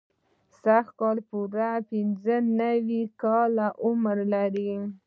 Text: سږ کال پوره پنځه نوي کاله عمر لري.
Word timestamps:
سږ 0.61 0.85
کال 0.99 1.17
پوره 1.29 1.69
پنځه 1.89 2.35
نوي 2.61 3.01
کاله 3.21 3.67
عمر 3.85 4.17
لري. 4.33 4.71